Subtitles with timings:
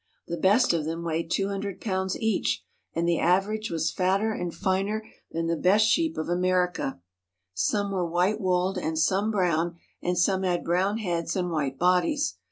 [0.27, 2.63] The best of them weighed two hundred pounds each,
[2.95, 6.99] and the average was fatter and finer than the best sheep of America.
[7.53, 12.33] Some were white wooled and some brown, and some had brown heads and white bodies.